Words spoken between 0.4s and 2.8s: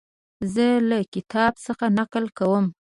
زه له کتاب څخه نقل کوم.